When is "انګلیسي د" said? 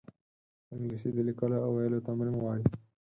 0.73-1.17